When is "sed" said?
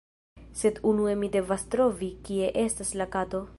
0.61-0.79